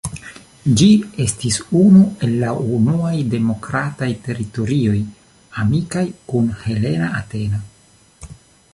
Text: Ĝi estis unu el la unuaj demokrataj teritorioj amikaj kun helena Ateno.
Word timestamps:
Ĝi 0.79 0.85
estis 1.25 1.59
unu 1.81 2.01
el 2.27 2.33
la 2.45 2.55
unuaj 2.79 3.13
demokrataj 3.35 4.09
teritorioj 4.25 4.97
amikaj 5.65 6.05
kun 6.33 6.53
helena 6.67 7.13
Ateno. 7.21 7.65